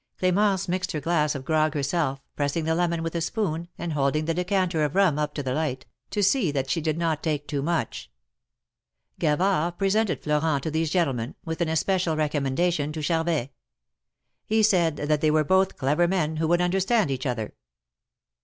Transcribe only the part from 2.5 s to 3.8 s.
the lemon with a spoon,